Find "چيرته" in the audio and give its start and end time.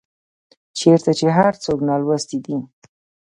0.79-1.11